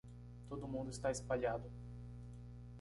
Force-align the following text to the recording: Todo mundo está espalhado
Todo 0.49 0.67
mundo 0.67 0.89
está 0.89 1.11
espalhado 1.11 1.69